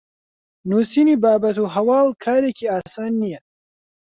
[0.69, 3.39] نوسینی بابەت و هەواڵ کارێکی ئاسان نییە